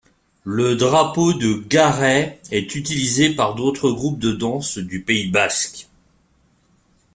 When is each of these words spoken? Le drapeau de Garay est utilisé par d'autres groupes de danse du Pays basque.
Le 0.45 0.75
drapeau 0.75 1.31
de 1.33 1.53
Garay 1.69 2.39
est 2.49 2.73
utilisé 2.73 3.35
par 3.35 3.53
d'autres 3.53 3.91
groupes 3.91 4.17
de 4.17 4.31
danse 4.31 4.79
du 4.79 5.03
Pays 5.03 5.29
basque. 5.29 5.87